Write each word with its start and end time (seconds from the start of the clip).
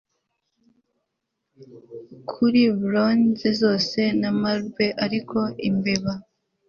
Kuri 2.29 2.61
bronze 2.81 3.47
zose 3.61 3.99
na 4.21 4.29
marble 4.41 4.87
ariko 5.05 5.37
imbeba 5.69 6.11